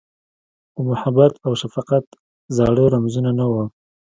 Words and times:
د 0.73 0.75
محبت 0.89 1.33
اوشفقت 1.47 2.05
زاړه 2.57 2.85
رمزونه، 2.93 3.31
نه 3.39 3.45
وه 3.51 3.63